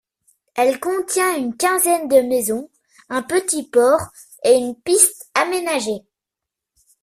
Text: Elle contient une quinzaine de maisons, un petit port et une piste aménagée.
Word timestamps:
Elle 0.55 0.79
contient 0.79 1.37
une 1.37 1.55
quinzaine 1.55 2.07
de 2.07 2.21
maisons, 2.27 2.71
un 3.09 3.21
petit 3.21 3.61
port 3.67 4.01
et 4.43 4.53
une 4.57 4.73
piste 4.75 5.29
aménagée. 5.35 6.01